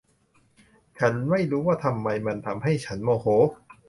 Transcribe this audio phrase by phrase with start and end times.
[0.99, 3.25] ฉันไม่รู้ว่าทำไมมันทำให้ฉันโมโห